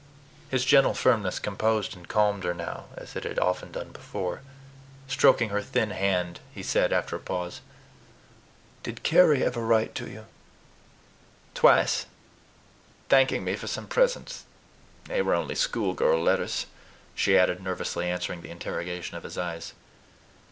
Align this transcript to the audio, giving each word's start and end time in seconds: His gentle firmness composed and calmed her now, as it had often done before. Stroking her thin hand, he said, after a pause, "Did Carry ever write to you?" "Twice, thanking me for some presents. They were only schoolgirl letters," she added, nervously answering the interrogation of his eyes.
His 0.49 0.65
gentle 0.65 0.95
firmness 0.95 1.37
composed 1.37 1.95
and 1.95 2.07
calmed 2.07 2.43
her 2.43 2.55
now, 2.55 2.85
as 2.95 3.15
it 3.15 3.23
had 3.23 3.37
often 3.37 3.71
done 3.71 3.89
before. 3.89 4.41
Stroking 5.07 5.49
her 5.49 5.61
thin 5.61 5.91
hand, 5.91 6.39
he 6.51 6.63
said, 6.63 6.91
after 6.91 7.15
a 7.15 7.19
pause, 7.19 7.61
"Did 8.81 9.03
Carry 9.03 9.43
ever 9.43 9.61
write 9.63 9.93
to 9.93 10.09
you?" 10.09 10.25
"Twice, 11.53 12.07
thanking 13.09 13.43
me 13.43 13.55
for 13.55 13.67
some 13.67 13.85
presents. 13.85 14.45
They 15.05 15.21
were 15.21 15.35
only 15.35 15.53
schoolgirl 15.53 16.23
letters," 16.23 16.65
she 17.13 17.37
added, 17.37 17.61
nervously 17.61 18.09
answering 18.09 18.41
the 18.41 18.49
interrogation 18.49 19.17
of 19.17 19.23
his 19.23 19.37
eyes. 19.37 19.73